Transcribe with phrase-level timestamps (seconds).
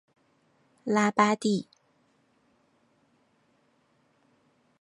[0.83, 1.67] 拉巴蒂。